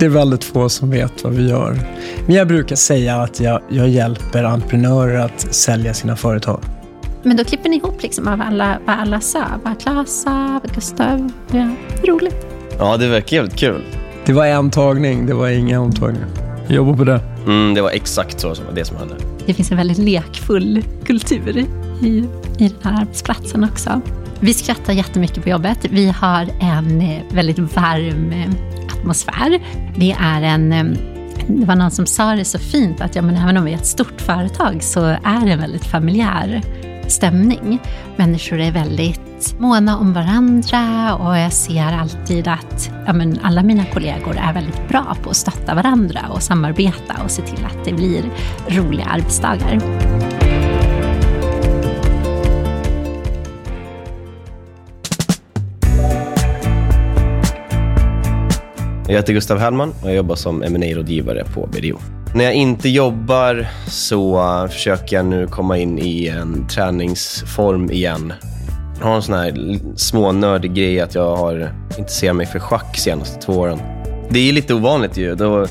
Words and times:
Det 0.00 0.06
är 0.06 0.10
väldigt 0.10 0.44
få 0.44 0.68
som 0.68 0.90
vet 0.90 1.24
vad 1.24 1.32
vi 1.32 1.48
gör. 1.48 1.78
Men 2.26 2.36
jag 2.36 2.48
brukar 2.48 2.76
säga 2.76 3.16
att 3.16 3.40
jag, 3.40 3.60
jag 3.68 3.88
hjälper 3.88 4.44
entreprenörer 4.44 5.18
att 5.18 5.54
sälja 5.54 5.94
sina 5.94 6.16
företag. 6.16 6.60
Men 7.22 7.36
då 7.36 7.44
klipper 7.44 7.68
ni 7.68 7.76
ihop 7.76 8.02
liksom 8.02 8.28
av 8.28 8.40
alla, 8.40 8.78
vad 8.86 8.96
alla 8.98 9.20
sa. 9.20 9.44
Vad 9.64 9.80
Klas 9.80 10.22
sa, 10.22 10.60
vad 10.62 10.74
Gustav... 10.74 11.32
Ja, 11.52 11.74
roligt. 12.04 12.46
Ja, 12.78 12.96
det 12.96 13.08
verkar 13.08 13.36
jävligt 13.36 13.56
kul. 13.56 13.84
Det 14.26 14.32
var 14.32 14.46
en 14.46 14.70
tagning, 14.70 15.26
det 15.26 15.34
var 15.34 15.48
inga 15.48 15.80
omtagningar. 15.80 16.28
Jag 16.66 16.76
jobbar 16.76 16.96
på 16.96 17.04
det. 17.04 17.20
Mm, 17.46 17.74
det 17.74 17.82
var 17.82 17.90
exakt 17.90 18.40
så 18.40 18.54
som 18.54 18.64
det 18.74 18.84
som 18.84 18.96
hände. 18.96 19.14
Det 19.46 19.54
finns 19.54 19.70
en 19.70 19.76
väldigt 19.76 19.98
lekfull 19.98 20.84
kultur 21.04 21.66
i, 22.02 22.06
i 22.58 22.68
den 22.68 22.74
här 22.82 23.00
arbetsplatsen 23.00 23.64
också. 23.64 24.00
Vi 24.40 24.54
skrattar 24.54 24.92
jättemycket 24.92 25.42
på 25.42 25.48
jobbet. 25.48 25.78
Vi 25.90 26.08
har 26.08 26.48
en 26.60 27.00
eh, 27.00 27.22
väldigt 27.30 27.58
varm 27.58 28.32
eh, 28.32 28.50
atmosfär. 28.98 29.60
Det 29.96 30.12
är 30.20 30.42
en 30.42 30.72
eh, 30.72 30.84
det 31.46 31.66
var 31.66 31.76
någon 31.76 31.90
som 31.90 32.06
sa 32.06 32.34
det 32.34 32.44
så 32.44 32.58
fint 32.58 33.00
att 33.00 33.16
ja, 33.16 33.22
men 33.22 33.36
även 33.36 33.56
om 33.56 33.64
vi 33.64 33.72
är 33.72 33.76
ett 33.76 33.86
stort 33.86 34.20
företag 34.20 34.82
så 34.82 35.04
är 35.04 35.44
det 35.44 35.52
en 35.52 35.60
väldigt 35.60 35.84
familjär 35.84 36.62
stämning. 37.08 37.78
Människor 38.16 38.60
är 38.60 38.72
väldigt 38.72 39.54
måna 39.58 39.98
om 39.98 40.12
varandra 40.12 41.14
och 41.14 41.38
jag 41.38 41.52
ser 41.52 41.92
alltid 41.92 42.48
att 42.48 42.90
ja, 43.06 43.12
men 43.12 43.38
alla 43.42 43.62
mina 43.62 43.84
kollegor 43.84 44.36
är 44.36 44.52
väldigt 44.52 44.88
bra 44.88 45.16
på 45.22 45.30
att 45.30 45.36
stötta 45.36 45.74
varandra 45.74 46.20
och 46.30 46.42
samarbeta 46.42 47.14
och 47.24 47.30
se 47.30 47.42
till 47.42 47.64
att 47.64 47.84
det 47.84 47.92
blir 47.92 48.22
roliga 48.68 49.04
arbetsdagar. 49.04 49.80
Jag 59.10 59.16
heter 59.16 59.32
Gustav 59.32 59.58
Hellman 59.58 59.94
och 60.02 60.08
jag 60.08 60.16
jobbar 60.16 60.34
som 60.34 60.58
ma 60.58 60.94
rådgivare 60.94 61.44
på 61.54 61.66
BDO. 61.66 61.98
När 62.34 62.44
jag 62.44 62.54
inte 62.54 62.88
jobbar 62.88 63.68
så 63.86 64.42
försöker 64.70 65.16
jag 65.16 65.26
nu 65.26 65.46
komma 65.46 65.78
in 65.78 65.98
i 65.98 66.26
en 66.28 66.68
träningsform 66.68 67.90
igen. 67.90 68.32
Jag 68.98 69.06
har 69.06 69.16
en 69.16 69.22
sån 69.22 69.34
här 69.34 69.78
smånördig 69.96 70.74
grej 70.74 71.00
att 71.00 71.14
jag 71.14 71.36
har 71.36 71.72
intresserat 71.98 72.36
mig 72.36 72.46
för 72.46 72.58
schack 72.58 72.94
de 72.94 73.00
senaste 73.00 73.40
två 73.40 73.52
åren. 73.52 73.78
Det 74.28 74.48
är 74.48 74.52
lite 74.52 74.74
ovanligt 74.74 75.16
ju. 75.16 75.34
Då, 75.34 75.66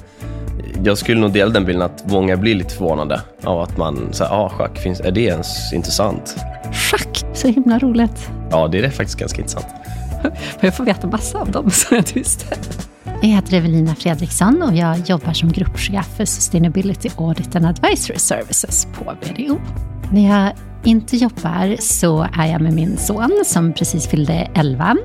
jag 0.84 0.98
skulle 0.98 1.22
nog 1.22 1.32
dela 1.32 1.52
den 1.52 1.66
bilden 1.66 1.82
att 1.82 2.12
många 2.12 2.38
blir 2.38 2.56
lite 2.56 2.74
förvånade 2.74 3.22
av 3.44 3.62
att 3.62 3.78
man 3.78 4.14
säger, 4.14 4.32
ah, 4.32 4.50
schack, 4.50 4.78
finns, 4.78 5.00
är 5.00 5.12
det 5.12 5.22
ens 5.22 5.74
intressant? 5.74 6.36
Schack, 6.74 7.26
så 7.34 7.48
himla 7.48 7.80
roligt. 7.80 8.30
Ja, 8.52 8.68
det 8.68 8.80
är 8.80 8.90
faktiskt 8.90 9.20
ganska 9.20 9.38
intressant. 9.42 9.68
Jag 10.60 10.76
får 10.76 10.84
veta 10.84 11.08
massa 11.08 11.38
om 11.38 11.52
dem, 11.52 11.72
så 11.72 11.96
jag 11.96 12.04
visste. 12.14 12.46
Jag 13.22 13.30
heter 13.30 13.58
Evelina 13.58 13.96
Fredriksson 13.96 14.62
och 14.62 14.76
jag 14.76 14.98
jobbar 15.10 15.34
som 15.34 15.52
gruppchef 15.52 16.08
för 16.18 16.26
Sustainability 16.26 17.10
Audit 17.18 17.56
and 17.56 17.66
Advisory 17.66 18.20
Services 18.20 18.88
på 18.94 19.04
BDO. 19.04 19.60
När 20.12 20.30
jag 20.30 20.54
inte 20.84 21.18
jobbar 21.18 21.76
så 21.80 22.28
är 22.34 22.52
jag 22.52 22.62
med 22.62 22.74
min 22.74 22.98
son 22.98 23.44
som 23.46 23.74
precis 23.74 24.08
fyllde 24.08 24.34
11, 24.56 24.98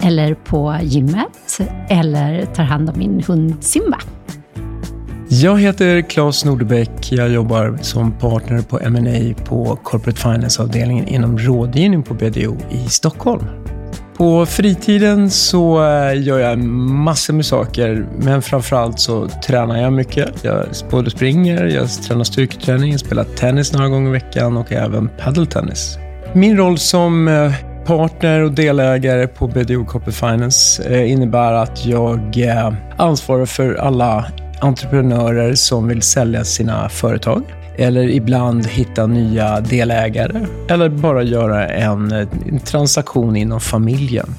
eller 0.00 0.34
på 0.34 0.76
gymmet, 0.82 1.60
eller 1.88 2.46
tar 2.46 2.62
hand 2.62 2.90
om 2.90 2.98
min 2.98 3.22
hund 3.26 3.54
Simba. 3.60 3.98
Jag 5.28 5.60
heter 5.60 6.00
Claes 6.00 6.44
Nordebäck. 6.44 7.12
Jag 7.12 7.28
jobbar 7.28 7.78
som 7.82 8.12
partner 8.12 8.62
på 8.62 8.80
M&A 8.80 9.44
på 9.44 9.78
Corporate 9.82 10.20
Finance-avdelningen 10.20 11.08
inom 11.08 11.38
rådgivning 11.38 12.02
på 12.02 12.14
BDO 12.14 12.56
i 12.70 12.88
Stockholm. 12.88 13.44
På 14.16 14.46
fritiden 14.46 15.30
så 15.30 15.84
eh, 15.84 16.22
gör 16.22 16.38
jag 16.38 16.58
massor 16.58 17.34
med 17.34 17.46
saker, 17.46 18.06
men 18.18 18.42
framförallt 18.42 19.00
så 19.00 19.28
tränar 19.28 19.82
jag 19.82 19.92
mycket. 19.92 20.44
Jag 20.44 20.66
både 20.90 21.10
springer, 21.10 21.64
jag 21.64 21.88
tränar 21.90 22.24
styrketräning, 22.24 22.98
spelar 22.98 23.24
tennis 23.24 23.72
några 23.72 23.88
gånger 23.88 24.08
i 24.08 24.12
veckan 24.12 24.56
och 24.56 24.72
även 24.72 25.08
padeltennis. 25.08 25.98
Min 26.32 26.56
roll 26.56 26.78
som 26.78 27.28
eh, 27.28 27.52
partner 27.86 28.40
och 28.40 28.52
delägare 28.52 29.26
på 29.26 29.46
BDO 29.46 29.84
Corporate 29.84 30.18
Finance 30.18 30.82
eh, 30.82 31.12
innebär 31.12 31.52
att 31.52 31.86
jag 31.86 32.50
ansvarar 32.96 33.46
för 33.46 33.74
alla 33.74 34.26
entreprenörer 34.60 35.54
som 35.54 35.88
vill 35.88 36.02
sälja 36.02 36.44
sina 36.44 36.88
företag 36.88 37.42
eller 37.76 38.08
ibland 38.08 38.66
hitta 38.66 39.06
nya 39.06 39.60
delägare 39.60 40.46
eller 40.68 40.88
bara 40.88 41.22
göra 41.22 41.68
en, 41.68 42.12
en, 42.12 42.60
transaktion 42.64 43.36
inom 43.36 43.60
familjen. 43.60 44.34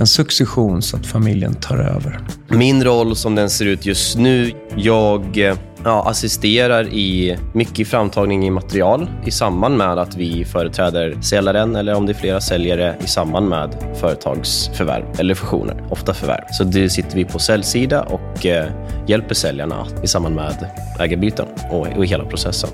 En 0.00 0.06
succession 0.06 0.82
så 0.82 0.96
att 0.96 1.06
familjen 1.06 1.54
tar 1.54 1.76
över. 1.76 2.20
Min 2.48 2.84
roll 2.84 3.16
som 3.16 3.34
den 3.34 3.50
ser 3.50 3.66
ut 3.66 3.86
just 3.86 4.18
nu, 4.18 4.52
jag 4.76 5.38
eh, 5.38 5.56
ja, 5.88 6.02
assisterar 6.10 6.88
i 6.88 7.38
mycket 7.52 7.88
framtagning 7.88 8.46
i 8.46 8.50
material 8.50 9.10
i 9.26 9.30
samband 9.30 9.76
med 9.76 9.98
att 9.98 10.16
vi 10.16 10.44
företräder 10.44 11.18
säljaren 11.22 11.76
eller 11.76 11.94
om 11.94 12.06
det 12.06 12.12
är 12.12 12.14
flera 12.14 12.40
säljare 12.40 12.96
i 13.04 13.06
samband 13.06 13.48
med 13.48 13.96
företagsförvärv 14.00 15.04
eller 15.18 15.34
fusioner, 15.34 15.84
ofta 15.90 16.14
förvärv. 16.14 16.44
Så 16.50 16.64
det 16.64 16.90
sitter 16.90 17.16
vi 17.16 17.24
på 17.24 17.38
säljsida 17.38 18.02
och 18.02 18.46
eh, 18.46 18.66
hjälper 19.06 19.34
säljarna 19.34 19.86
i 20.02 20.06
samband 20.06 20.34
med 20.34 20.66
ägarbyten 21.00 21.46
och, 21.70 21.86
och 21.96 22.04
i 22.04 22.08
hela 22.08 22.24
processen. 22.24 22.70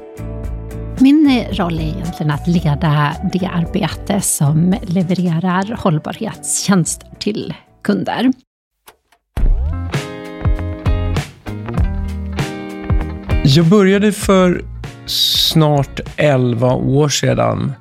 Min 0.99 1.31
eh, 1.31 1.55
roll 1.55 1.79
är 1.79 1.83
egentligen 1.83 2.31
att 2.31 2.47
leda 2.47 3.17
det 3.33 3.47
arbete 3.47 4.21
som 4.21 4.75
levererar 4.83 5.77
hållbarhetstjänster 5.79 7.09
till 7.19 7.55
kunder. 7.85 8.33
Jag 13.47 13.67
började 13.67 14.13
för 14.13 14.65
snart 15.07 16.01
11 16.17 16.73
år 16.75 17.09
sedan 17.09 17.73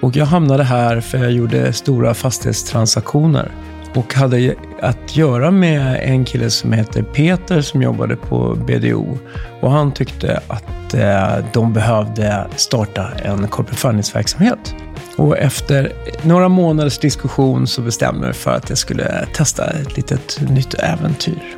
och 0.00 0.16
jag 0.16 0.26
hamnade 0.26 0.64
här 0.64 1.00
för 1.00 1.18
jag 1.18 1.32
gjorde 1.32 1.72
stora 1.72 2.14
fastighetstransaktioner 2.14 3.50
och 3.94 4.14
hade 4.14 4.54
att 4.80 5.16
göra 5.16 5.50
med 5.50 6.00
en 6.02 6.24
kille 6.24 6.50
som 6.50 6.72
heter 6.72 7.02
Peter 7.02 7.60
som 7.60 7.82
jobbade 7.82 8.16
på 8.16 8.54
BDO. 8.66 9.18
Och 9.60 9.70
han 9.70 9.92
tyckte 9.92 10.40
att 10.46 10.94
eh, 10.94 11.44
de 11.52 11.72
behövde 11.72 12.46
starta 12.56 13.08
en 13.24 13.48
corporate 13.48 13.80
finance-verksamhet. 13.80 14.74
Och 15.16 15.38
efter 15.38 15.92
några 16.22 16.48
månaders 16.48 16.98
diskussion 16.98 17.66
så 17.66 17.82
bestämde 17.82 18.26
jag 18.26 18.36
för 18.36 18.50
att 18.50 18.68
jag 18.68 18.78
skulle 18.78 19.26
testa 19.34 19.70
ett 19.70 19.96
litet 19.96 20.40
nytt 20.50 20.74
äventyr. 20.74 21.56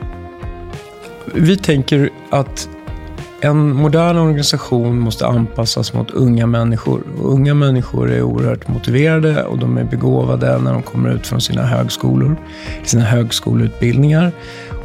Vi 1.35 1.57
tänker 1.57 2.11
att 2.31 2.69
en 3.45 3.77
modern 3.77 4.19
organisation 4.19 4.99
måste 4.99 5.27
anpassas 5.27 5.93
mot 5.93 6.11
unga 6.11 6.47
människor. 6.47 7.03
Och 7.19 7.33
unga 7.33 7.55
människor 7.55 8.11
är 8.11 8.23
oerhört 8.23 8.69
motiverade 8.69 9.45
och 9.45 9.59
de 9.59 9.79
är 9.79 9.85
begåvade 9.85 10.59
när 10.59 10.73
de 10.73 10.83
kommer 10.83 11.11
ut 11.11 11.27
från 11.27 11.41
sina 11.41 11.63
högskolor, 11.63 12.37
sina 12.85 13.05
högskoleutbildningar. 13.05 14.33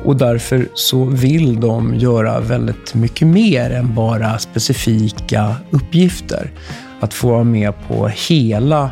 Och 0.03 0.17
därför 0.17 0.67
så 0.73 1.03
vill 1.03 1.59
de 1.59 1.96
göra 1.96 2.40
väldigt 2.40 2.94
mycket 2.94 3.28
mer 3.28 3.72
än 3.72 3.96
bara 3.96 4.38
specifika 4.38 5.56
uppgifter. 5.69 6.51
Att 7.00 7.13
få 7.13 7.28
vara 7.29 7.44
med 7.44 7.73
på 7.88 8.07
hela 8.07 8.91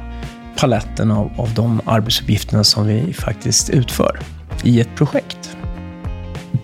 paletten 0.60 1.12
av, 1.12 1.32
av 1.38 1.50
de 1.56 1.82
arbetsuppgifterna 1.86 2.64
som 2.64 2.88
vi 2.88 3.14
faktiskt 3.14 3.70
utför 3.70 4.20
i 4.64 4.82
ett 4.82 4.96
projekt. 4.96 5.55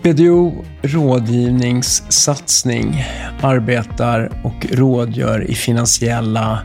BDO 0.02 0.64
rådgivningssatsning 0.82 3.04
arbetar 3.42 4.30
och 4.44 4.66
rådgör 4.70 5.50
i 5.50 5.54
finansiella 5.54 6.58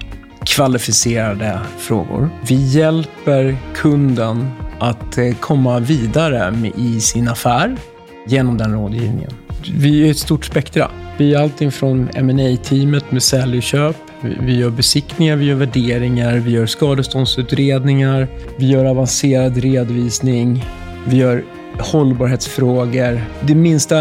kvalificerade 0.45 1.59
frågor. 1.77 2.29
Vi 2.47 2.55
hjälper 2.55 3.57
kunden 3.75 4.51
att 4.79 5.17
eh, 5.17 5.33
komma 5.39 5.79
vidare 5.79 6.53
i 6.77 6.99
sin 6.99 7.27
affär 7.27 7.77
genom 8.27 8.57
den 8.57 8.73
rådgivningen. 8.73 9.31
Vi 9.73 10.07
är 10.07 10.11
ett 10.11 10.17
stort 10.17 10.45
spektra. 10.45 10.91
Vi 11.17 11.33
är 11.33 11.39
allting 11.39 11.71
från 11.71 12.09
ma 12.21 12.57
teamet 12.63 13.11
med 13.11 13.23
sälj 13.23 13.57
och 13.57 13.63
köp. 13.63 13.95
Vi 14.21 14.57
gör 14.57 14.69
besiktningar, 14.69 15.35
vi 15.35 15.45
gör 15.45 15.55
värderingar, 15.55 16.35
vi 16.35 16.51
gör 16.51 16.65
skadeståndsutredningar, 16.65 18.27
vi 18.57 18.67
gör 18.67 18.85
avancerad 18.85 19.57
redovisning, 19.57 20.65
vi 21.05 21.17
gör 21.17 21.43
hållbarhetsfrågor. 21.79 23.21
Det 23.41 23.55
minsta, 23.55 23.95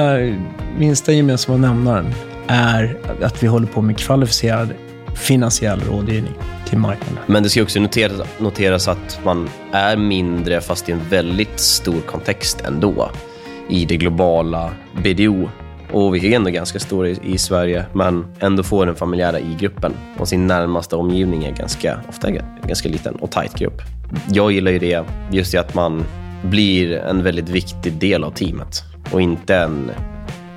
minsta 0.78 1.12
gemensamma 1.12 1.58
nämnaren 1.58 2.14
är 2.46 2.98
att 3.22 3.42
vi 3.42 3.46
håller 3.46 3.66
på 3.66 3.82
med 3.82 3.98
kvalificerad 3.98 4.68
finansiell 5.14 5.80
rådgivning 5.80 6.32
till 6.68 6.78
marknaden. 6.78 7.18
Men 7.26 7.42
det 7.42 7.50
ska 7.50 7.62
också 7.62 7.80
noteras, 7.80 8.20
noteras 8.38 8.88
att 8.88 9.20
man 9.24 9.48
är 9.72 9.96
mindre, 9.96 10.60
fast 10.60 10.88
i 10.88 10.92
en 10.92 11.00
väldigt 11.10 11.60
stor 11.60 12.00
kontext 12.00 12.60
ändå, 12.60 13.10
i 13.68 13.84
det 13.84 13.96
globala 13.96 14.70
BDO. 15.02 15.48
Och 15.92 16.14
vi 16.14 16.32
är 16.32 16.36
ändå 16.36 16.50
ganska 16.50 16.78
stora 16.78 17.08
i, 17.08 17.18
i 17.22 17.38
Sverige, 17.38 17.84
men 17.92 18.26
ändå 18.40 18.62
får 18.62 18.86
den 18.86 18.94
familjära 18.94 19.40
i 19.40 19.56
gruppen 19.60 19.92
och 20.18 20.28
sin 20.28 20.46
närmaste 20.46 20.96
omgivning 20.96 21.44
är 21.44 21.52
ganska, 21.52 22.00
ofta 22.08 22.30
ganska 22.62 22.88
liten 22.88 23.14
och 23.14 23.30
tight 23.30 23.54
grupp. 23.54 23.82
Jag 24.28 24.52
gillar 24.52 24.70
ju 24.70 24.78
det, 24.78 25.04
just 25.30 25.52
det 25.52 25.58
att 25.58 25.74
man 25.74 26.04
blir 26.42 26.92
en 26.92 27.22
väldigt 27.22 27.48
viktig 27.48 27.92
del 27.92 28.24
av 28.24 28.30
teamet. 28.30 28.82
och 29.12 29.20
inte 29.20 29.56
en, 29.56 29.90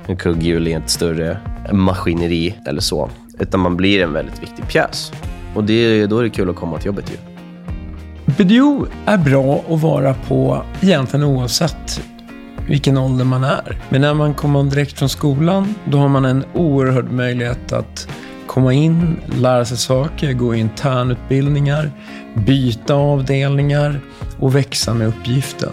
en 0.06 0.16
kugghjul 0.16 0.68
i 0.68 0.72
ett 0.72 0.90
större 0.90 1.38
maskineri 1.72 2.54
eller 2.66 2.80
så. 2.80 3.10
Utan 3.38 3.60
man 3.60 3.76
blir 3.76 4.02
en 4.02 4.12
väldigt 4.12 4.42
viktig 4.42 4.68
pjäs. 4.68 5.12
Och 5.54 5.64
det, 5.64 6.06
då 6.06 6.18
är 6.18 6.22
det 6.22 6.30
kul 6.30 6.50
att 6.50 6.56
komma 6.56 6.78
till 6.78 6.86
jobbet 6.86 7.12
ju. 7.12 7.16
BDO 8.44 8.86
är 9.06 9.18
bra 9.18 9.64
att 9.68 9.80
vara 9.80 10.14
på 10.14 10.62
egentligen 10.80 11.24
oavsett 11.24 12.02
vilken 12.68 12.98
ålder 12.98 13.24
man 13.24 13.44
är. 13.44 13.78
Men 13.88 14.00
när 14.00 14.14
man 14.14 14.34
kommer 14.34 14.62
direkt 14.62 14.98
från 14.98 15.08
skolan, 15.08 15.74
då 15.84 15.98
har 15.98 16.08
man 16.08 16.24
en 16.24 16.44
oerhörd 16.54 17.10
möjlighet 17.12 17.72
att 17.72 18.08
komma 18.46 18.72
in, 18.72 19.16
lära 19.38 19.64
sig 19.64 19.76
saker, 19.76 20.32
gå 20.32 20.54
internutbildningar, 20.54 21.90
byta 22.34 22.94
avdelningar 22.94 24.00
och 24.40 24.56
växa 24.56 24.94
med 24.94 25.08
uppgiften. 25.08 25.72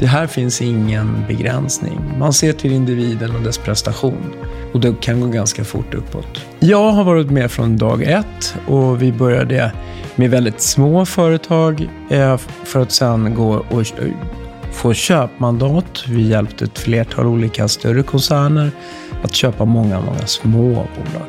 Det 0.00 0.06
här 0.06 0.26
finns 0.26 0.62
ingen 0.62 1.24
begränsning. 1.28 2.00
Man 2.18 2.32
ser 2.32 2.52
till 2.52 2.72
individen 2.72 3.36
och 3.36 3.42
dess 3.42 3.58
prestation 3.58 4.34
och 4.72 4.80
det 4.80 5.00
kan 5.00 5.20
gå 5.20 5.26
ganska 5.26 5.64
fort 5.64 5.94
uppåt. 5.94 6.46
Jag 6.58 6.90
har 6.90 7.04
varit 7.04 7.30
med 7.30 7.50
från 7.50 7.76
dag 7.76 8.02
ett 8.02 8.56
och 8.66 9.02
vi 9.02 9.12
började 9.12 9.72
med 10.16 10.30
väldigt 10.30 10.60
små 10.60 11.06
företag 11.06 11.88
eh, 12.10 12.36
för 12.64 12.80
att 12.80 12.92
sen 12.92 13.34
gå 13.34 13.64
och 13.70 13.86
få 14.72 14.94
köpmandat. 14.94 16.04
Vi 16.08 16.22
hjälpte 16.22 16.64
ett 16.64 16.78
flertal 16.78 17.26
olika 17.26 17.68
större 17.68 18.02
koncerner 18.02 18.70
att 19.22 19.34
köpa 19.34 19.64
många, 19.64 20.00
många 20.00 20.26
små 20.26 20.68
bolag. 20.74 21.28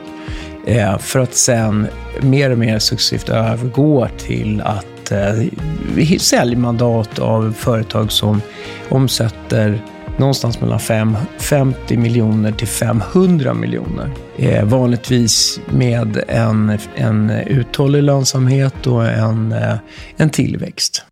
Eh, 0.65 0.97
för 0.97 1.19
att 1.19 1.35
sen 1.35 1.87
mer 2.21 2.49
och 2.49 2.57
mer 2.57 2.79
successivt 2.79 3.29
övergå 3.29 4.07
till 4.17 4.61
att 4.61 4.85
eh, 5.11 6.17
säljmandat 6.19 7.19
av 7.19 7.53
företag 7.57 8.11
som 8.11 8.41
omsätter 8.89 9.81
någonstans 10.17 10.61
mellan 10.61 10.79
5, 10.79 11.17
50 11.37 11.97
miljoner 11.97 12.51
till 12.51 12.67
500 12.67 13.53
miljoner. 13.53 14.11
Eh, 14.37 14.65
vanligtvis 14.65 15.59
med 15.65 16.23
en, 16.27 16.77
en 16.95 17.29
uthållig 17.29 18.03
lönsamhet 18.03 18.87
och 18.87 19.07
en, 19.07 19.51
eh, 19.51 19.75
en 20.17 20.29
tillväxt. 20.29 21.05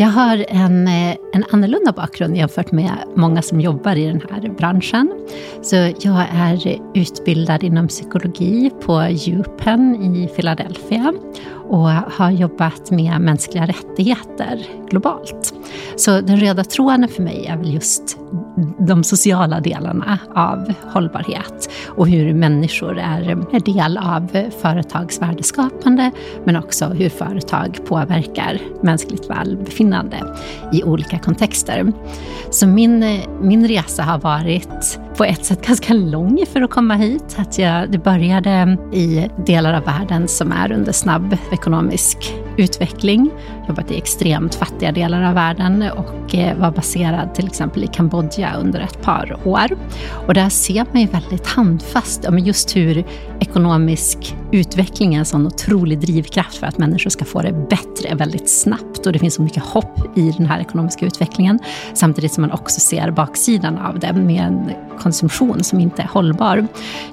Jag 0.00 0.08
har 0.08 0.44
en, 0.48 0.88
eh, 0.88 1.16
en 1.32 1.44
annorlunda 1.50 1.92
bakgrund 1.92 2.36
jämfört 2.36 2.72
med 2.72 2.90
många 3.16 3.42
som 3.42 3.60
jobbar 3.60 3.96
i 3.96 4.06
den 4.06 4.22
här 4.30 4.48
branschen. 4.58 5.12
Så 5.62 5.76
jag 5.76 6.24
är 6.32 6.80
utbildad 6.94 7.64
inom 7.64 7.88
psykologi 7.88 8.70
på 8.80 9.02
UPenn 9.26 10.14
i 10.16 10.28
Philadelphia 10.28 11.14
och 11.68 11.88
har 11.90 12.30
jobbat 12.30 12.90
med 12.90 13.20
mänskliga 13.20 13.66
rättigheter 13.66 14.66
globalt. 14.90 15.54
Så 15.96 16.20
den 16.20 16.40
röda 16.40 16.64
tråden 16.64 17.08
för 17.08 17.22
mig 17.22 17.46
är 17.46 17.56
väl 17.56 17.74
just 17.74 18.18
de 18.78 19.04
sociala 19.04 19.60
delarna 19.60 20.18
av 20.34 20.72
hållbarhet 20.92 21.70
och 21.88 22.08
hur 22.08 22.34
människor 22.34 22.98
är, 22.98 23.60
del 23.60 23.98
av 23.98 24.50
företags 24.60 25.22
värdeskapande 25.22 26.10
men 26.44 26.56
också 26.56 26.86
hur 26.86 27.08
företag 27.08 27.78
påverkar 27.88 28.58
mänskligt 28.82 29.30
välbefinnande 29.30 30.34
i 30.72 30.82
olika 30.82 31.18
kontexter. 31.18 31.92
Så 32.50 32.66
min, 32.66 33.20
min 33.40 33.68
resa 33.68 34.02
har 34.02 34.18
varit 34.18 34.98
på 35.16 35.24
ett 35.24 35.44
sätt 35.44 35.66
ganska 35.66 35.94
lång 35.94 36.44
för 36.52 36.62
att 36.62 36.70
komma 36.70 36.94
hit. 36.94 37.36
Att 37.38 37.58
jag, 37.58 37.90
det 37.90 37.98
började 37.98 38.78
i 38.92 39.28
delar 39.46 39.74
av 39.74 39.84
världen 39.84 40.28
som 40.28 40.52
är 40.52 40.72
under 40.72 40.92
snabb 40.92 41.36
ekonomisk 41.52 42.34
utveckling. 42.58 43.30
Jobbat 43.68 43.90
i 43.90 43.96
extremt 43.96 44.54
fattiga 44.54 44.92
delar 44.92 45.22
av 45.22 45.34
världen 45.34 45.84
och 45.96 46.34
eh, 46.34 46.58
var 46.58 46.70
baserad 46.70 47.34
till 47.34 47.46
exempel 47.46 47.84
i 47.84 47.86
Kambodja 47.86 48.54
under 48.60 48.80
ett 48.80 49.02
par 49.02 49.38
år. 49.44 49.78
Och 50.26 50.34
där 50.34 50.48
ser 50.48 50.86
man 50.92 51.02
ju 51.02 51.08
väldigt 51.08 51.46
handfast 51.46 52.26
just 52.38 52.76
hur 52.76 53.04
ekonomisk 53.40 54.36
utveckling 54.52 55.14
är 55.14 55.18
en 55.18 55.24
sån 55.24 55.46
otrolig 55.46 56.00
drivkraft 56.00 56.56
för 56.56 56.66
att 56.66 56.78
människor 56.78 57.10
ska 57.10 57.24
få 57.24 57.42
det 57.42 57.52
bättre 57.52 58.14
väldigt 58.14 58.50
snabbt. 58.50 59.06
Och 59.06 59.12
det 59.12 59.18
finns 59.18 59.34
så 59.34 59.42
mycket 59.42 59.64
hopp 59.64 60.18
i 60.18 60.30
den 60.30 60.46
här 60.46 60.60
ekonomiska 60.60 61.06
utvecklingen. 61.06 61.58
Samtidigt 61.94 62.32
som 62.32 62.42
man 62.42 62.52
också 62.52 62.80
ser 62.80 63.10
baksidan 63.10 63.78
av 63.78 63.98
det 63.98 64.12
med 64.12 64.42
en 64.42 64.70
konsumtion 64.98 65.64
som 65.64 65.80
inte 65.80 66.02
är 66.02 66.06
hållbar. 66.06 66.66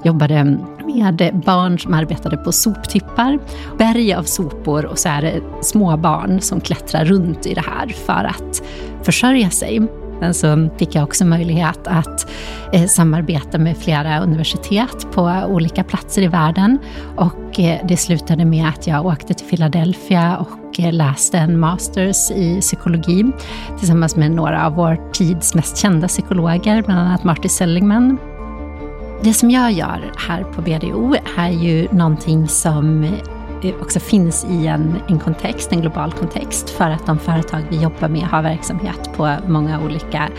Jobbade 0.03 0.57
med 0.85 1.41
barn 1.45 1.79
som 1.79 1.93
arbetade 1.93 2.37
på 2.37 2.51
soptippar, 2.51 3.39
berg 3.77 4.13
av 4.13 4.23
sopor 4.23 4.85
och 4.85 4.99
så 4.99 5.09
är 5.09 5.21
det 5.21 5.41
små 5.61 5.97
barn 5.97 6.41
som 6.41 6.61
klättrar 6.61 7.05
runt 7.05 7.45
i 7.45 7.53
det 7.53 7.63
här 7.65 7.87
för 7.87 8.23
att 8.23 8.63
försörja 9.03 9.49
sig. 9.49 9.81
Sen 10.19 10.33
så 10.33 10.69
fick 10.77 10.95
jag 10.95 11.03
också 11.03 11.25
möjlighet 11.25 11.79
att 11.87 12.31
eh, 12.73 12.85
samarbeta 12.85 13.57
med 13.57 13.77
flera 13.77 14.19
universitet 14.19 15.07
på 15.11 15.43
olika 15.47 15.83
platser 15.83 16.21
i 16.21 16.27
världen. 16.27 16.77
Och 17.15 17.59
eh, 17.59 17.79
det 17.87 17.97
slutade 17.97 18.45
med 18.45 18.67
att 18.67 18.87
jag 18.87 19.05
åkte 19.05 19.33
till 19.33 19.47
Philadelphia 19.47 20.37
och 20.37 20.79
eh, 20.79 20.93
läste 20.93 21.37
en 21.37 21.59
masters 21.59 22.31
i 22.31 22.61
psykologi 22.61 23.25
tillsammans 23.79 24.15
med 24.15 24.31
några 24.31 24.65
av 24.65 24.73
vår 24.73 25.11
tids 25.11 25.55
mest 25.55 25.77
kända 25.77 26.07
psykologer, 26.07 26.81
bland 26.81 26.99
annat 26.99 27.23
Marty 27.23 27.49
Seligman. 27.49 28.34
Det 29.23 29.33
som 29.33 29.51
jag 29.51 29.71
gör 29.71 30.11
här 30.17 30.43
på 30.43 30.61
BDO 30.61 31.15
är 31.37 31.49
ju 31.49 31.87
någonting 31.91 32.47
som 32.47 33.03
eh, 33.03 33.75
också 33.81 33.99
finns 33.99 34.45
i 34.49 34.67
en, 34.67 34.95
en 35.07 35.19
kontext, 35.19 35.71
en 35.71 35.81
global 35.81 36.11
kontext, 36.11 36.69
för 36.69 36.89
att 36.89 37.05
de 37.05 37.19
företag 37.19 37.61
vi 37.69 37.81
jobbar 37.81 38.07
med 38.07 38.21
har 38.21 38.41
verksamhet 38.41 39.09
på 39.15 39.35
många 39.47 39.81
olika 39.81 40.29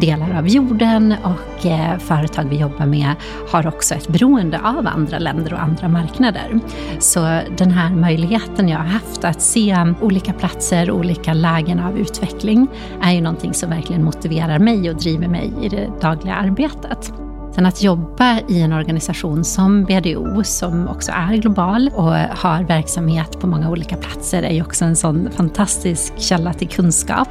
delar 0.00 0.38
av 0.38 0.48
jorden 0.48 1.14
och 1.24 1.66
eh, 1.66 1.98
företag 1.98 2.44
vi 2.44 2.56
jobbar 2.56 2.86
med 2.86 3.14
har 3.50 3.66
också 3.66 3.94
ett 3.94 4.08
beroende 4.08 4.60
av 4.60 4.86
andra 4.86 5.18
länder 5.18 5.52
och 5.52 5.62
andra 5.62 5.88
marknader. 5.88 6.60
Så 6.98 7.40
den 7.56 7.70
här 7.70 7.94
möjligheten 7.94 8.68
jag 8.68 8.78
har 8.78 8.86
haft 8.86 9.24
att 9.24 9.42
se 9.42 9.94
olika 10.00 10.32
platser, 10.32 10.90
olika 10.90 11.34
lägen 11.34 11.80
av 11.80 11.98
utveckling 11.98 12.68
är 13.02 13.12
ju 13.12 13.20
någonting 13.20 13.54
som 13.54 13.70
verkligen 13.70 14.04
motiverar 14.04 14.58
mig 14.58 14.90
och 14.90 14.96
driver 14.96 15.28
mig 15.28 15.52
i 15.62 15.68
det 15.68 15.90
dagliga 16.00 16.34
arbetet. 16.34 17.12
Sen 17.56 17.66
att 17.66 17.82
jobba 17.82 18.40
i 18.48 18.60
en 18.60 18.72
organisation 18.72 19.44
som 19.44 19.84
BDO, 19.84 20.44
som 20.44 20.88
också 20.88 21.12
är 21.14 21.36
global 21.36 21.90
och 21.94 22.12
har 22.14 22.64
verksamhet 22.64 23.40
på 23.40 23.46
många 23.46 23.70
olika 23.70 23.96
platser, 23.96 24.42
är 24.42 24.52
ju 24.52 24.62
också 24.62 24.84
en 24.84 24.96
sån 24.96 25.30
fantastisk 25.30 26.18
källa 26.18 26.52
till 26.52 26.68
kunskap. 26.68 27.28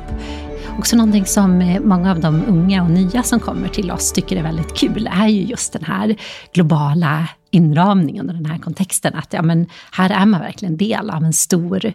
Också 0.80 0.96
någonting 0.96 1.26
som 1.26 1.62
eh, 1.62 1.82
många 1.82 2.12
av 2.12 2.20
de 2.20 2.44
unga 2.48 2.84
och 2.84 2.92
nya 2.92 3.24
som 3.24 3.40
kommer 3.40 3.68
till 3.68 3.92
oss 3.92 4.14
tycker 4.14 4.38
är 4.38 4.44
väldigt 4.44 4.78
kul, 4.78 5.10
är 5.12 5.28
ju 5.28 5.42
just 5.42 5.74
den 5.74 5.84
här 5.84 6.16
globala 6.54 7.30
inramningen 7.52 8.30
och 8.30 8.36
den 8.36 8.46
här 8.46 8.58
kontexten. 8.58 9.16
Att 9.16 9.34
ja, 9.34 9.42
men 9.42 9.68
här 9.92 10.10
är 10.10 10.26
man 10.26 10.42
verkligen 10.42 10.78
del 10.78 11.10
av 11.10 11.24
en 11.24 11.34
stor 11.34 11.94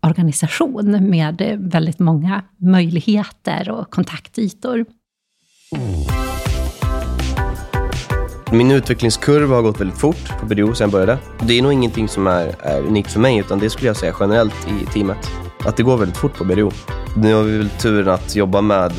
organisation 0.00 1.10
med 1.10 1.58
väldigt 1.58 1.98
många 1.98 2.42
möjligheter 2.58 3.70
och 3.70 3.90
kontaktytor. 3.90 4.84
Min 8.52 8.70
utvecklingskurva 8.70 9.54
har 9.54 9.62
gått 9.62 9.80
väldigt 9.80 9.98
fort 9.98 10.38
på 10.40 10.46
BDO 10.46 10.74
sedan 10.74 10.84
jag 10.84 10.90
började. 10.90 11.18
Det 11.40 11.58
är 11.58 11.62
nog 11.62 11.72
ingenting 11.72 12.08
som 12.08 12.26
är, 12.26 12.54
är 12.58 12.80
unikt 12.80 13.12
för 13.12 13.20
mig, 13.20 13.38
utan 13.38 13.58
det 13.58 13.70
skulle 13.70 13.86
jag 13.86 13.96
säga 13.96 14.14
generellt 14.20 14.68
i 14.68 14.86
teamet. 14.86 15.30
Att 15.58 15.76
det 15.76 15.82
går 15.82 15.96
väldigt 15.96 16.16
fort 16.16 16.34
på 16.34 16.44
BDO. 16.44 16.70
Nu 17.16 17.34
har 17.34 17.42
vi 17.42 17.58
väl 17.58 17.70
turen 17.70 18.14
att 18.14 18.36
jobba 18.36 18.60
med, 18.60 18.92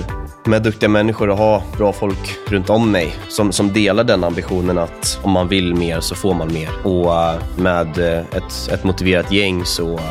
med 0.45 0.63
duktiga 0.63 0.89
människor 0.89 1.29
och 1.29 1.37
ha 1.37 1.63
bra 1.77 1.93
folk 1.93 2.37
runt 2.47 2.69
om 2.69 2.91
mig 2.91 3.15
som, 3.29 3.51
som 3.51 3.73
delar 3.73 4.03
den 4.03 4.23
ambitionen 4.23 4.77
att 4.77 5.19
om 5.23 5.31
man 5.31 5.47
vill 5.47 5.75
mer 5.75 5.99
så 5.99 6.15
får 6.15 6.33
man 6.33 6.53
mer. 6.53 6.69
Och 6.83 7.05
uh, 7.05 7.41
med 7.57 7.97
uh, 7.97 8.19
ett, 8.19 8.69
ett 8.71 8.83
motiverat 8.83 9.31
gäng 9.31 9.65
så 9.65 9.93
uh, 9.93 10.01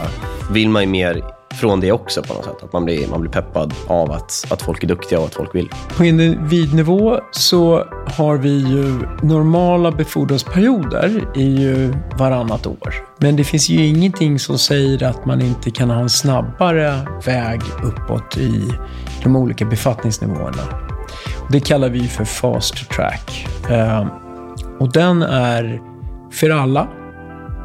vill 0.50 0.68
man 0.68 0.82
ju 0.82 0.88
mer 0.88 1.39
från 1.54 1.80
det 1.80 1.92
också 1.92 2.22
på 2.22 2.34
något 2.34 2.44
sätt. 2.44 2.62
Att 2.62 2.72
man 2.72 2.84
blir, 2.84 3.08
man 3.08 3.20
blir 3.20 3.30
peppad 3.30 3.74
av 3.86 4.12
att, 4.12 4.46
att 4.50 4.62
folk 4.62 4.82
är 4.82 4.88
duktiga 4.88 5.18
och 5.20 5.26
att 5.26 5.34
folk 5.34 5.54
vill. 5.54 5.70
På 5.96 6.04
individnivå 6.04 7.20
så 7.30 7.84
har 8.06 8.36
vi 8.36 8.58
ju 8.58 8.98
normala 9.22 9.90
befordransperioder 9.90 11.28
i 11.36 11.60
ju 11.60 11.94
varannat 12.18 12.66
år. 12.66 12.94
Men 13.18 13.36
det 13.36 13.44
finns 13.44 13.68
ju 13.68 13.86
ingenting 13.86 14.38
som 14.38 14.58
säger 14.58 15.02
att 15.02 15.24
man 15.24 15.40
inte 15.40 15.70
kan 15.70 15.90
ha 15.90 16.00
en 16.00 16.10
snabbare 16.10 17.06
väg 17.24 17.60
uppåt 17.82 18.36
i 18.36 18.72
de 19.22 19.36
olika 19.36 19.64
befattningsnivåerna. 19.64 20.62
Det 21.50 21.60
kallar 21.60 21.88
vi 21.88 22.08
för 22.08 22.24
fast 22.24 22.90
track. 22.90 23.48
Ehm, 23.70 24.08
och 24.78 24.92
den 24.92 25.22
är 25.22 25.80
för 26.32 26.50
alla 26.50 26.88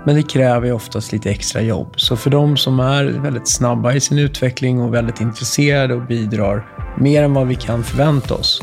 men 0.05 0.15
det 0.15 0.24
kräver 0.24 0.67
ju 0.67 0.74
oftast 0.74 1.12
lite 1.12 1.29
extra 1.29 1.62
jobb. 1.62 1.93
Så 1.95 2.15
för 2.15 2.29
de 2.29 2.57
som 2.57 2.79
är 2.79 3.05
väldigt 3.05 3.47
snabba 3.47 3.93
i 3.93 4.00
sin 4.00 4.19
utveckling 4.19 4.81
och 4.81 4.93
väldigt 4.93 5.21
intresserade 5.21 5.93
och 5.93 6.01
bidrar 6.01 6.67
mer 6.97 7.24
än 7.24 7.33
vad 7.33 7.47
vi 7.47 7.55
kan 7.55 7.83
förvänta 7.83 8.33
oss, 8.33 8.62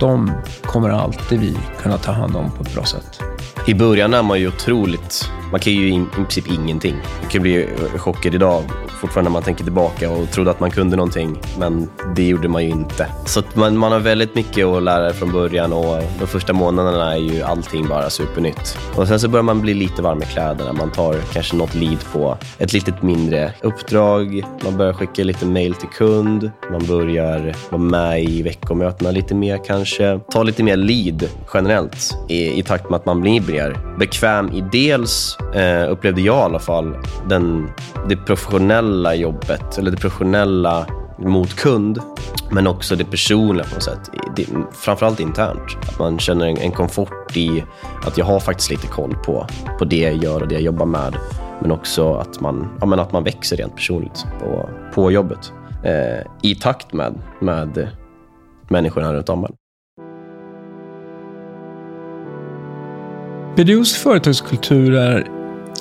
de 0.00 0.32
kommer 0.62 0.88
alltid 0.88 1.40
vi 1.40 1.56
kunna 1.82 1.98
ta 1.98 2.12
hand 2.12 2.36
om 2.36 2.50
på 2.50 2.62
ett 2.62 2.74
bra 2.74 2.84
sätt. 2.84 3.20
I 3.66 3.74
början 3.74 4.14
är 4.14 4.22
man 4.22 4.40
ju 4.40 4.48
otroligt... 4.48 5.30
Man 5.50 5.60
kan 5.60 5.72
ju 5.72 5.94
i 5.94 6.04
princip 6.14 6.50
ingenting. 6.50 6.94
Man 7.20 7.30
kan 7.30 7.42
bli 7.42 7.68
chockad 7.96 8.34
idag 8.34 8.64
fortfarande 9.00 9.30
när 9.30 9.32
man 9.32 9.42
tänker 9.42 9.64
tillbaka 9.64 10.10
och 10.10 10.30
trodde 10.30 10.50
att 10.50 10.60
man 10.60 10.70
kunde 10.70 10.96
någonting, 10.96 11.36
men 11.58 11.90
det 12.16 12.28
gjorde 12.28 12.48
man 12.48 12.64
ju 12.64 12.70
inte. 12.70 13.06
Så 13.26 13.42
man, 13.54 13.76
man 13.76 13.92
har 13.92 14.00
väldigt 14.00 14.34
mycket 14.34 14.66
att 14.66 14.82
lära 14.82 15.12
från 15.12 15.32
början 15.32 15.72
och 15.72 16.02
de 16.18 16.26
första 16.26 16.52
månaderna 16.52 17.12
är 17.12 17.18
ju 17.18 17.42
allting 17.42 17.88
bara 17.88 18.10
supernytt. 18.10 18.78
Och 18.96 19.08
sen 19.08 19.20
så 19.20 19.28
börjar 19.28 19.42
man 19.42 19.60
bli 19.60 19.74
lite 19.74 20.02
varm 20.02 20.22
i 20.22 20.26
kläderna. 20.26 20.72
Man 20.72 20.92
tar 20.92 21.16
kanske 21.32 21.56
något 21.56 21.74
lead 21.74 21.98
på 22.12 22.36
ett 22.58 22.72
litet 22.72 23.02
mindre 23.02 23.52
uppdrag. 23.60 24.44
Man 24.64 24.76
börjar 24.76 24.92
skicka 24.92 25.24
lite 25.24 25.46
mail 25.46 25.74
till 25.74 25.88
kund. 25.88 26.50
Man 26.70 26.86
börjar 26.86 27.54
vara 27.70 27.82
med 27.82 28.24
i 28.24 28.42
veckomötena 28.42 29.10
lite 29.10 29.34
mer 29.34 29.60
kanske. 29.66 30.20
Ta 30.32 30.42
lite 30.42 30.62
mer 30.62 30.76
lead 30.76 31.28
generellt 31.54 32.16
i, 32.28 32.58
i 32.58 32.62
takt 32.62 32.90
med 32.90 32.96
att 32.96 33.06
man 33.06 33.20
blir 33.20 33.40
mer 33.40 33.76
bekväm 33.98 34.52
i 34.52 34.64
dels, 34.72 35.38
eh, 35.54 35.92
upplevde 35.92 36.20
jag 36.20 36.36
i 36.36 36.42
alla 36.42 36.58
fall, 36.58 36.96
den, 37.28 37.70
det 38.08 38.16
professionella 38.16 38.89
jobbet, 39.14 39.78
eller 39.78 39.90
det 39.90 39.96
professionella 39.96 40.86
mot 41.18 41.56
kund, 41.56 41.98
men 42.50 42.66
också 42.66 42.96
det 42.96 43.04
personliga 43.04 43.64
på 43.64 43.74
något 43.74 43.82
sätt. 43.82 44.10
Det, 44.36 44.46
framförallt 44.72 45.20
internt. 45.20 45.76
Att 45.82 45.98
man 45.98 46.18
känner 46.18 46.46
en, 46.46 46.56
en, 46.56 46.72
komfort 46.72 47.36
i 47.36 47.64
att 48.06 48.18
jag 48.18 48.24
har 48.24 48.40
faktiskt 48.40 48.70
lite 48.70 48.86
koll 48.86 49.14
på, 49.14 49.46
på 49.78 49.84
det 49.84 49.98
jag 49.98 50.16
gör 50.16 50.42
och 50.42 50.48
det 50.48 50.54
jag 50.54 50.62
jobbar 50.62 50.86
med. 50.86 51.16
Men 51.60 51.72
också 51.72 52.14
att 52.14 52.40
man, 52.40 52.68
ja, 52.80 52.86
men 52.86 53.00
att 53.00 53.12
man 53.12 53.24
växer 53.24 53.56
rent 53.56 53.74
personligt 53.74 54.26
på, 54.40 54.68
på 54.94 55.12
jobbet. 55.12 55.52
Eh, 55.84 56.26
I 56.42 56.54
takt 56.54 56.92
med, 56.92 57.14
med 57.40 57.88
människorna 58.68 59.14
runt 59.14 59.28
om 59.28 59.44
en. 59.44 59.52
BDOs 63.56 63.96
företagskultur 63.96 64.94
är 64.94 65.30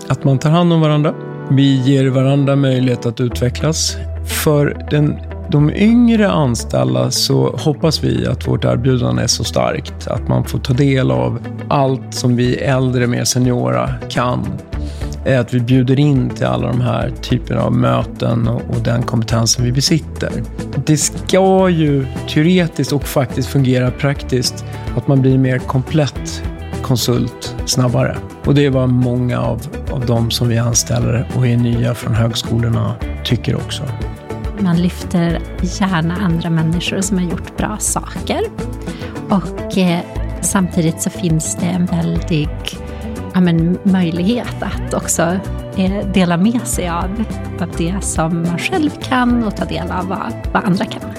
att 0.08 0.24
man 0.24 0.39
tar 0.39 0.50
hand 0.50 0.74
om 0.74 0.82
varandra. 0.82 1.29
Vi 1.51 1.82
ger 1.82 2.08
varandra 2.08 2.56
möjlighet 2.56 3.06
att 3.06 3.22
utvecklas. 3.22 3.98
För 4.25 4.86
den, 4.89 5.18
de 5.51 5.74
yngre 5.74 6.29
anställda 6.29 7.12
så 7.12 7.56
hoppas 7.58 8.03
vi 8.03 8.27
att 8.27 8.48
vårt 8.48 8.65
erbjudande 8.65 9.24
är 9.24 9.27
så 9.27 9.44
starkt 9.44 10.08
att 10.08 10.27
man 10.27 10.44
får 10.44 10.60
ta 10.60 10.74
del 10.74 11.12
av 11.12 11.39
allt 11.68 12.13
som 12.13 12.36
vi 12.36 12.56
äldre, 12.56 13.08
mer 13.08 13.24
seniora 13.24 13.89
kan. 14.10 14.48
Är 15.25 15.39
att 15.39 15.53
vi 15.53 15.60
bjuder 15.60 16.00
in 16.00 16.29
till 16.29 16.46
alla 16.46 16.68
de 16.68 16.82
här 16.82 17.13
typerna 17.22 17.62
av 17.62 17.74
möten 17.74 18.48
och, 18.48 18.62
och 18.70 18.84
den 18.84 19.03
kompetensen 19.03 19.65
vi 19.65 19.72
besitter. 19.72 20.32
Det 20.86 20.98
ska 20.98 21.70
ju 21.70 22.06
teoretiskt 22.29 22.91
och 22.91 23.03
faktiskt 23.03 23.50
fungera 23.50 23.91
praktiskt 23.91 24.65
att 24.98 25.08
man 25.08 25.22
blir 25.22 25.38
mer 25.38 25.60
komplett 25.60 26.44
konsult 26.82 27.56
snabbare. 27.65 28.18
Och 28.46 28.56
det 28.56 28.65
är 28.65 28.70
vad 28.70 28.89
många 28.89 29.41
av, 29.41 29.62
av 29.91 30.05
de 30.05 30.31
som 30.31 30.48
vi 30.48 30.58
anställer 30.58 31.27
och 31.36 31.48
är 31.48 31.58
nya 31.58 31.96
från 31.96 32.13
högskolorna 32.13 32.96
tycker 33.24 33.55
också. 33.55 33.84
Man 34.60 34.81
lyfter 34.81 35.41
gärna 35.62 36.15
andra 36.15 36.50
människor 36.50 37.01
som 37.01 37.17
har 37.17 37.25
gjort 37.25 37.58
bra 37.58 37.77
saker. 37.79 38.41
Och 39.29 39.77
eh, 39.77 40.00
samtidigt 40.41 41.01
så 41.01 41.10
finns 41.10 41.55
det 41.55 41.65
en 41.65 41.86
väldig 41.86 42.50
ja, 43.34 43.41
men, 43.41 43.77
möjlighet 43.84 44.55
att 44.62 44.93
också 44.93 45.39
eh, 45.77 46.08
dela 46.13 46.38
med 46.38 46.62
sig 46.67 46.89
av, 46.89 47.24
av 47.62 47.69
det 47.77 47.96
som 48.01 48.43
man 48.43 48.60
själv 48.60 48.89
kan 49.01 49.43
och 49.43 49.58
ta 49.58 49.65
del 49.65 49.91
av 49.91 50.08
vad, 50.08 50.34
vad 50.53 50.63
andra 50.63 50.86
kan. 50.86 51.19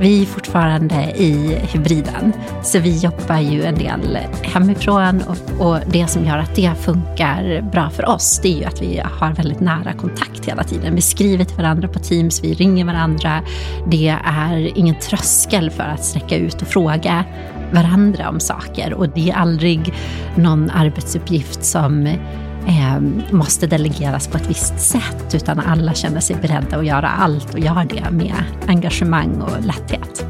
Vi 0.00 0.22
är 0.22 0.26
fortfarande 0.26 1.12
i 1.16 1.58
hybriden, 1.72 2.32
så 2.62 2.78
vi 2.78 2.98
jobbar 2.98 3.38
ju 3.38 3.64
en 3.64 3.74
del 3.74 4.18
hemifrån 4.42 5.22
och, 5.22 5.66
och, 5.66 5.78
det 5.90 6.06
som 6.06 6.24
gör 6.24 6.38
att 6.38 6.54
det 6.54 6.72
funkar 6.80 7.70
bra 7.72 7.90
för 7.90 8.08
oss, 8.08 8.40
det 8.42 8.48
är 8.48 8.58
ju 8.58 8.64
att 8.64 8.82
vi 8.82 9.02
har 9.04 9.32
väldigt 9.32 9.60
nära 9.60 9.92
kontakt 9.92 10.44
hela 10.44 10.64
tiden. 10.64 10.94
Vi 10.94 11.00
skriver 11.00 11.44
till 11.44 11.56
varandra 11.56 11.88
på 11.88 11.98
Teams, 11.98 12.44
vi 12.44 12.54
ringer 12.54 12.84
varandra. 12.84 13.42
Det 13.86 14.16
är 14.24 14.78
ingen 14.78 14.98
tröskel 14.98 15.70
för 15.70 15.84
att 15.84 16.04
sträcka 16.04 16.36
ut 16.36 16.62
och 16.62 16.68
fråga 16.68 17.24
varandra 17.72 18.28
om 18.28 18.40
saker 18.40 18.94
och 18.94 19.08
det 19.08 19.30
är 19.30 19.34
aldrig 19.34 19.94
någon 20.34 20.70
arbetsuppgift 20.70 21.64
som 21.64 22.08
Ehm, 22.68 23.22
måste 23.30 23.66
delegeras 23.66 24.28
på 24.28 24.36
ett 24.36 24.50
visst 24.50 24.80
sätt, 24.80 25.34
utan 25.34 25.60
alla 25.60 25.94
känner 25.94 26.20
sig 26.20 26.36
beredda 26.36 26.76
att 26.76 26.86
göra 26.86 27.08
allt 27.08 27.54
och 27.54 27.60
gör 27.60 27.84
det 27.84 28.10
med 28.10 28.34
engagemang 28.66 29.40
och 29.40 29.66
lätthet. 29.66 30.26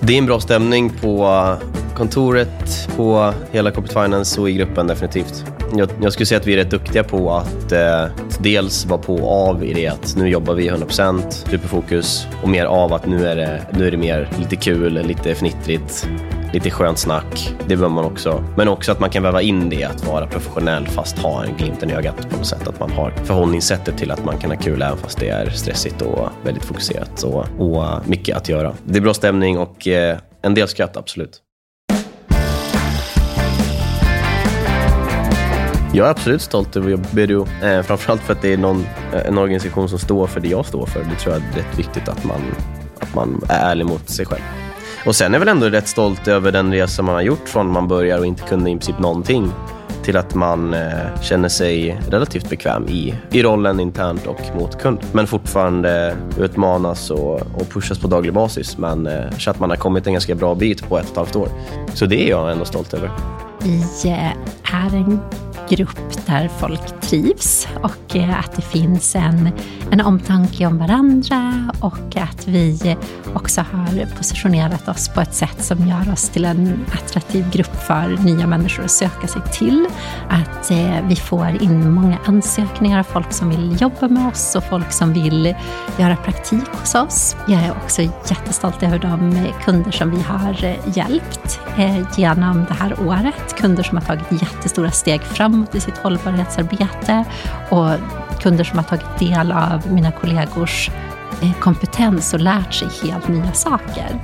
Det 0.00 0.14
är 0.14 0.18
en 0.18 0.26
bra 0.26 0.40
stämning 0.40 0.90
på 0.90 1.56
kontoret, 1.96 2.88
på 2.96 3.34
hela 3.50 3.70
Corporate 3.70 4.02
Finance 4.02 4.40
och 4.40 4.50
i 4.50 4.52
gruppen 4.52 4.86
definitivt. 4.86 5.44
Jag, 5.74 5.88
jag 6.02 6.12
skulle 6.12 6.26
säga 6.26 6.40
att 6.40 6.46
vi 6.46 6.52
är 6.52 6.56
rätt 6.56 6.70
duktiga 6.70 7.04
på 7.04 7.30
att 7.32 7.72
eh, 7.72 8.04
dels 8.38 8.86
vara 8.86 9.00
på 9.00 9.14
och 9.14 9.48
av 9.48 9.64
i 9.64 9.74
det 9.74 9.88
att 9.88 10.14
nu 10.16 10.28
jobbar 10.28 10.54
vi 10.54 10.70
100% 10.70 11.30
superfokus 11.30 12.26
och 12.42 12.48
mer 12.48 12.64
av 12.64 12.92
att 12.92 13.06
nu 13.06 13.26
är 13.26 13.36
det, 13.36 13.60
nu 13.72 13.86
är 13.86 13.90
det 13.90 13.96
mer 13.96 14.28
lite 14.38 14.56
kul, 14.56 15.06
lite 15.06 15.34
fnittrigt 15.34 16.08
lite 16.52 16.70
skönt 16.70 16.98
snack. 16.98 17.54
Det 17.58 17.76
behöver 17.76 17.88
man 17.88 18.04
också. 18.04 18.44
Men 18.56 18.68
också 18.68 18.92
att 18.92 19.00
man 19.00 19.10
kan 19.10 19.22
väva 19.22 19.42
in 19.42 19.68
det 19.68 19.84
att 19.84 20.06
vara 20.06 20.26
professionell 20.26 20.88
fast 20.88 21.18
ha 21.18 21.44
en 21.44 21.56
glimten 21.56 21.90
i 21.90 21.94
ögat 21.94 22.30
på 22.30 22.36
något 22.36 22.46
sätt. 22.46 22.68
Att 22.68 22.80
man 22.80 22.90
har 22.90 23.10
förhållningssättet 23.10 23.98
till 23.98 24.10
att 24.10 24.24
man 24.24 24.38
kan 24.38 24.50
ha 24.50 24.58
kul 24.58 24.82
även 24.82 24.98
fast 24.98 25.20
det 25.20 25.28
är 25.28 25.50
stressigt 25.50 26.02
och 26.02 26.28
väldigt 26.44 26.64
fokuserat 26.64 27.22
och, 27.22 27.46
och 27.58 28.08
mycket 28.08 28.36
att 28.36 28.48
göra. 28.48 28.74
Det 28.84 28.98
är 28.98 29.02
bra 29.02 29.14
stämning 29.14 29.58
och 29.58 29.88
eh, 29.88 30.18
en 30.42 30.54
del 30.54 30.68
skratt, 30.68 30.96
absolut. 30.96 31.42
Jag 35.94 36.06
är 36.06 36.10
absolut 36.10 36.42
stolt 36.42 36.76
över 36.76 36.96
BDO. 36.96 37.46
Eh, 37.62 37.82
framförallt 37.82 38.22
för 38.22 38.32
att 38.32 38.42
det 38.42 38.52
är 38.52 38.56
någon, 38.56 38.86
eh, 39.12 39.26
en 39.26 39.38
organisation 39.38 39.88
som 39.88 39.98
står 39.98 40.26
för 40.26 40.40
det 40.40 40.48
jag 40.48 40.66
står 40.66 40.86
för. 40.86 41.00
Det 41.00 41.16
tror 41.16 41.34
jag 41.34 41.42
är 41.42 41.56
rätt 41.56 41.78
viktigt 41.78 42.08
att 42.08 42.24
man, 42.24 42.40
att 42.98 43.14
man 43.14 43.44
är 43.48 43.70
ärlig 43.70 43.86
mot 43.86 44.08
sig 44.08 44.26
själv. 44.26 44.61
Och 45.06 45.16
sen 45.16 45.34
är 45.34 45.34
jag 45.34 45.40
väl 45.40 45.48
ändå 45.48 45.68
rätt 45.68 45.88
stolt 45.88 46.28
över 46.28 46.52
den 46.52 46.72
resa 46.72 47.02
man 47.02 47.14
har 47.14 47.22
gjort 47.22 47.48
från 47.48 47.72
man 47.72 47.88
börjar 47.88 48.18
och 48.18 48.26
inte 48.26 48.42
kunde 48.42 48.70
i 48.70 48.72
princip 48.72 48.98
någonting 48.98 49.52
till 50.02 50.16
att 50.16 50.34
man 50.34 50.74
eh, 50.74 51.20
känner 51.20 51.48
sig 51.48 52.00
relativt 52.08 52.50
bekväm 52.50 52.88
i, 52.88 53.14
i 53.30 53.42
rollen 53.42 53.80
internt 53.80 54.26
och 54.26 54.40
mot 54.56 54.82
kund. 54.82 54.98
Men 55.12 55.26
fortfarande 55.26 56.16
utmanas 56.38 57.10
och, 57.10 57.34
och 57.34 57.68
pushas 57.70 57.98
på 57.98 58.08
daglig 58.08 58.32
basis. 58.32 58.78
Men 58.78 59.06
eh, 59.06 59.30
så 59.38 59.50
att 59.50 59.60
man 59.60 59.70
har 59.70 59.76
kommit 59.76 60.06
en 60.06 60.12
ganska 60.12 60.34
bra 60.34 60.54
bit 60.54 60.88
på 60.88 60.98
ett 60.98 61.04
och 61.04 61.10
ett 61.10 61.16
halvt 61.16 61.36
år. 61.36 61.48
Så 61.94 62.06
det 62.06 62.26
är 62.26 62.30
jag 62.30 62.52
ändå 62.52 62.64
stolt 62.64 62.94
över. 62.94 63.10
Vi 63.58 63.84
eh, 64.04 64.32
är 64.74 64.96
en 64.96 65.20
grupp 65.68 66.26
där 66.26 66.48
folk 66.48 67.00
trivs 67.00 67.68
och 67.82 68.16
eh, 68.16 68.38
att 68.38 68.52
det 68.56 68.62
finns 68.62 69.16
en, 69.16 69.50
en 69.90 70.00
omtanke 70.00 70.66
om 70.66 70.78
varandra 70.78 71.70
och 71.80 72.16
att 72.16 72.48
vi 72.48 72.96
också 73.34 73.64
har 73.72 74.16
positionerat 74.16 74.88
oss 74.88 75.08
på 75.08 75.20
ett 75.20 75.34
sätt 75.34 75.64
som 75.64 75.88
gör 75.88 76.12
oss 76.12 76.28
till 76.28 76.44
en 76.44 76.86
attraktiv 76.92 77.50
grupp 77.50 77.76
för 77.86 78.24
nya 78.24 78.46
människor 78.46 78.84
att 78.84 78.90
söka 78.90 79.26
sig 79.26 79.42
till. 79.52 79.86
Att 80.28 80.70
eh, 80.70 81.06
vi 81.08 81.16
får 81.16 81.62
in 81.62 81.92
många 81.92 82.18
ansökningar 82.26 82.98
av 82.98 83.04
folk 83.04 83.32
som 83.32 83.48
vill 83.48 83.76
jobba 83.80 84.08
med 84.08 84.28
oss 84.28 84.54
och 84.56 84.64
folk 84.64 84.92
som 84.92 85.12
vill 85.12 85.54
göra 85.98 86.16
praktik 86.16 86.68
hos 86.80 86.94
oss. 86.94 87.36
Jag 87.48 87.62
är 87.62 87.70
också 87.70 88.02
jättestolt 88.02 88.82
över 88.82 88.98
de 88.98 89.46
kunder 89.64 89.90
som 89.90 90.10
vi 90.10 90.22
har 90.22 90.64
eh, 90.64 90.76
hjälpt 90.96 91.60
genom 92.16 92.64
det 92.68 92.74
här 92.74 93.00
året. 93.00 93.56
Kunder 93.56 93.82
som 93.82 93.98
har 93.98 94.04
tagit 94.04 94.42
jättestora 94.42 94.90
steg 94.90 95.22
framåt 95.22 95.51
framåt 95.52 95.74
i 95.74 95.80
sitt 95.80 95.98
hållbarhetsarbete 95.98 97.24
och 97.70 97.90
kunder 98.40 98.64
som 98.64 98.78
har 98.78 98.84
tagit 98.84 99.18
del 99.18 99.52
av 99.52 99.92
mina 99.92 100.12
kollegors 100.12 100.90
eh, 101.42 101.52
kompetens 101.60 102.34
och 102.34 102.40
lärt 102.40 102.74
sig 102.74 102.88
helt 103.02 103.28
nya 103.28 103.52
saker. 103.52 104.20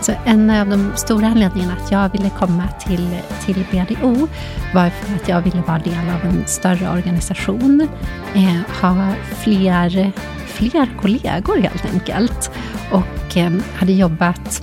Så 0.00 0.12
en 0.24 0.50
av 0.50 0.68
de 0.68 0.92
stora 0.96 1.26
anledningarna 1.26 1.72
att 1.72 1.90
jag 1.90 2.12
ville 2.12 2.30
komma 2.30 2.68
till, 2.80 3.18
till 3.44 3.64
BDO 3.70 4.28
var 4.74 4.90
för 4.90 5.14
att 5.14 5.28
jag 5.28 5.40
ville 5.40 5.62
vara 5.66 5.78
del 5.78 6.10
av 6.14 6.30
en 6.30 6.46
större 6.46 6.90
organisation, 6.90 7.88
eh, 8.34 8.82
ha 8.82 9.12
fler, 9.36 10.12
fler 10.46 10.88
kollegor 11.02 11.56
helt 11.56 11.84
enkelt 11.94 12.50
och 12.90 13.36
eh, 13.36 13.52
hade 13.76 13.92
jobbat 13.92 14.62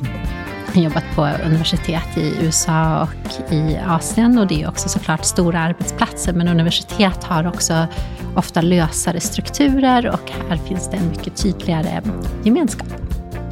jobbat 0.81 1.03
på 1.15 1.29
universitet 1.45 2.17
i 2.17 2.33
USA 2.41 3.01
och 3.01 3.53
i 3.53 3.77
Asien 3.87 4.37
och 4.37 4.47
det 4.47 4.63
är 4.63 4.69
också 4.69 4.89
såklart 4.89 5.25
stora 5.25 5.59
arbetsplatser 5.59 6.33
men 6.33 6.47
universitet 6.47 7.23
har 7.23 7.47
också 7.47 7.87
ofta 8.35 8.61
lösare 8.61 9.19
strukturer 9.19 10.09
och 10.09 10.31
här 10.49 10.57
finns 10.57 10.89
det 10.89 10.97
en 10.97 11.09
mycket 11.09 11.35
tydligare 11.35 12.01
gemenskap. 12.43 12.87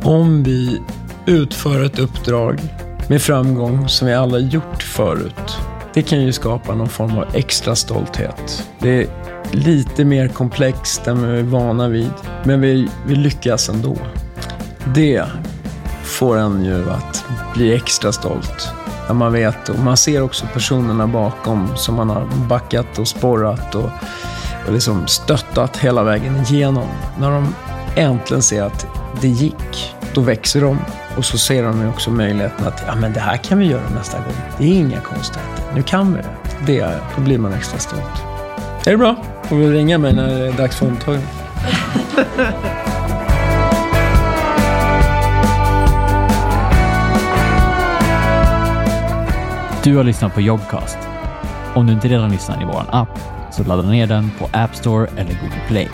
Om 0.04 0.44
vi 0.44 0.82
utför 1.26 1.84
ett 1.84 2.00
uppdrag 2.00 2.60
med 3.08 3.22
framgång 3.22 3.90
som 3.90 4.08
vi 4.08 4.14
alla 4.14 4.40
gjort 4.40 4.84
förut, 4.84 5.58
det 5.94 6.02
kan 6.02 6.22
ju 6.22 6.34
skapa 6.34 6.76
någon 6.76 6.90
form 6.90 7.18
av 7.18 7.26
extra 7.34 7.76
stolthet. 7.76 8.68
Det 8.80 8.90
är 8.90 9.08
lite 9.52 10.06
mer 10.06 10.28
komplext 10.28 11.08
än 11.08 11.32
vi 11.32 11.40
är 11.40 11.44
vana 11.44 11.88
vid, 11.88 12.12
men 12.44 12.62
vi, 12.62 12.90
vi 13.08 13.16
lyckas 13.16 13.70
ändå. 13.70 13.98
Det 14.96 15.26
får 16.04 16.38
en 16.38 16.66
ju 16.66 16.90
att 16.90 17.26
bli 17.54 17.74
extra 17.74 18.12
stolt. 18.12 18.70
När 19.08 19.14
man 19.14 19.34
vet 19.34 19.70
och 19.70 19.80
man 19.80 19.98
ser 19.98 20.22
också 20.22 20.46
personerna 20.54 21.08
bakom 21.08 21.76
som 21.76 21.96
man 21.96 22.10
har 22.10 22.28
backat 22.48 23.00
och 23.00 23.08
sporrat 23.08 23.76
och 23.76 23.90
och 24.68 24.74
liksom 24.74 25.08
stöttat 25.08 25.78
hela 25.78 26.04
vägen 26.04 26.36
igenom. 26.36 26.88
När 27.20 27.32
de 27.32 27.56
äntligen 27.96 28.42
ser 28.42 28.64
att 28.64 28.88
det 29.22 29.28
gick, 29.28 29.96
då 30.14 30.22
växer 30.22 30.62
de 30.62 30.78
och 31.18 31.26
så 31.26 31.38
ser 31.38 31.64
de 31.64 31.90
också 31.90 32.12
möjligheten 32.12 32.68
att 32.68 32.84
ja, 32.88 32.96
men 32.96 33.14
det 33.14 33.20
här 33.20 33.38
kan 33.38 33.60
vi 33.60 33.66
göra 33.66 33.90
nästa 33.96 34.18
gång. 34.18 34.36
Det 34.58 34.64
är 34.64 34.74
inga 34.74 35.02
konstigheter. 35.02 35.64
Nu 35.76 35.84
kan 35.84 36.14
vi 36.14 36.20
det. 36.22 36.74
det 36.74 36.96
då 37.16 37.22
blir 37.22 37.38
man 37.38 37.54
extra 37.54 37.80
stolt. 37.80 38.24
Är 38.86 38.92
det 38.92 38.98
bra? 38.98 39.16
Får 39.44 39.56
du 39.56 39.74
ringa 39.74 39.98
mig 39.98 40.14
när 40.14 40.28
det 40.28 40.48
är 40.48 40.54
dags 40.54 40.76
för 40.76 40.88
omtagning. 40.88 41.28
Du 49.84 49.98
har 49.98 50.04
lyssnat 50.04 50.34
på 50.34 50.42
Jobcast. 50.42 50.98
Om 51.76 51.88
du 51.88 51.94
inte 51.94 52.08
redan 52.08 52.32
lyssnar 52.32 52.62
i 52.62 52.66
vår 52.66 52.86
app 52.92 53.20
så 53.52 53.64
ladda 53.64 53.90
ner 53.90 54.08
den 54.08 54.32
på 54.40 54.50
App 54.54 54.76
Store 54.76 55.08
eller 55.08 55.34
Google 55.42 55.62
Play. 55.68 55.90